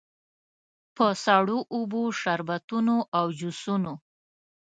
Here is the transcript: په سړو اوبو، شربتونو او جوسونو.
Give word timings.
په 0.95 1.07
سړو 1.25 1.57
اوبو، 1.75 2.03
شربتونو 2.21 2.95
او 3.17 3.25
جوسونو. 3.39 3.93